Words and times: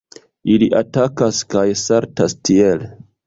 Ili 0.53 0.69
atakas 0.79 1.43
kaj 1.55 1.65
saltas 1.83 2.37
tiel! 2.51 2.85